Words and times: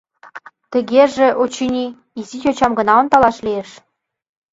—Тыгеже, 0.71 1.27
очыни, 1.41 1.87
изи 2.19 2.37
йочам 2.43 2.71
гына 2.79 2.93
ондалаш 3.01 3.37
лиеш. 3.45 3.69